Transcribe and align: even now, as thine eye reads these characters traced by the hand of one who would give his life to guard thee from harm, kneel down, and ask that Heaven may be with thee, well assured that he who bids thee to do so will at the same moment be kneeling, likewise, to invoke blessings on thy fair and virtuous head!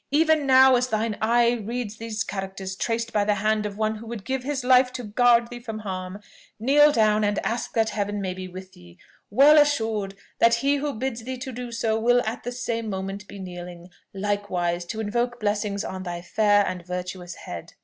even 0.09 0.47
now, 0.47 0.75
as 0.75 0.87
thine 0.87 1.15
eye 1.21 1.51
reads 1.63 1.97
these 1.97 2.23
characters 2.23 2.75
traced 2.75 3.13
by 3.13 3.23
the 3.23 3.35
hand 3.35 3.67
of 3.67 3.77
one 3.77 3.93
who 3.97 4.07
would 4.07 4.25
give 4.25 4.41
his 4.43 4.63
life 4.63 4.91
to 4.91 5.03
guard 5.03 5.47
thee 5.51 5.59
from 5.59 5.77
harm, 5.77 6.19
kneel 6.59 6.91
down, 6.91 7.23
and 7.23 7.37
ask 7.45 7.73
that 7.75 7.89
Heaven 7.91 8.19
may 8.19 8.33
be 8.33 8.47
with 8.47 8.73
thee, 8.73 8.97
well 9.29 9.59
assured 9.59 10.15
that 10.39 10.55
he 10.55 10.77
who 10.77 10.93
bids 10.95 11.23
thee 11.23 11.37
to 11.37 11.51
do 11.51 11.71
so 11.71 11.99
will 11.99 12.23
at 12.25 12.41
the 12.43 12.51
same 12.51 12.89
moment 12.89 13.27
be 13.27 13.37
kneeling, 13.37 13.89
likewise, 14.11 14.85
to 14.85 15.01
invoke 15.01 15.39
blessings 15.39 15.83
on 15.83 16.01
thy 16.01 16.23
fair 16.23 16.65
and 16.65 16.83
virtuous 16.83 17.35
head! 17.35 17.73